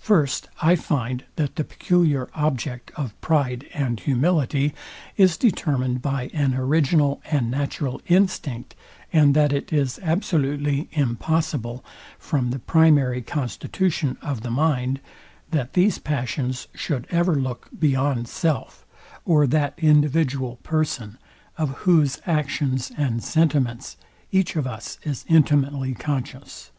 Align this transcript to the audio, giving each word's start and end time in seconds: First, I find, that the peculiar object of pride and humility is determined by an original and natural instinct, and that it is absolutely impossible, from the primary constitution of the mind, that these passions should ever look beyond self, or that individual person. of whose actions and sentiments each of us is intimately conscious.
First, 0.00 0.48
I 0.60 0.74
find, 0.74 1.22
that 1.36 1.54
the 1.54 1.62
peculiar 1.62 2.28
object 2.34 2.90
of 2.96 3.14
pride 3.20 3.66
and 3.72 4.00
humility 4.00 4.74
is 5.16 5.36
determined 5.36 6.02
by 6.02 6.28
an 6.34 6.56
original 6.56 7.22
and 7.26 7.52
natural 7.52 8.02
instinct, 8.08 8.74
and 9.12 9.32
that 9.36 9.52
it 9.52 9.72
is 9.72 10.00
absolutely 10.02 10.88
impossible, 10.90 11.84
from 12.18 12.50
the 12.50 12.58
primary 12.58 13.22
constitution 13.22 14.18
of 14.22 14.40
the 14.40 14.50
mind, 14.50 14.98
that 15.52 15.74
these 15.74 15.98
passions 16.00 16.66
should 16.74 17.06
ever 17.12 17.36
look 17.36 17.68
beyond 17.78 18.26
self, 18.26 18.84
or 19.24 19.46
that 19.46 19.74
individual 19.78 20.56
person. 20.64 21.16
of 21.56 21.70
whose 21.86 22.20
actions 22.26 22.90
and 22.96 23.22
sentiments 23.22 23.96
each 24.32 24.56
of 24.56 24.66
us 24.66 24.98
is 25.04 25.24
intimately 25.28 25.94
conscious. 25.94 26.72